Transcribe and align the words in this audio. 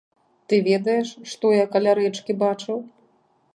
Ты 0.51 0.55
ведаеш, 0.69 1.07
што 1.33 1.53
я 1.53 1.65
каля 1.77 1.95
рэчкі 2.01 2.39
бачыў? 2.43 2.83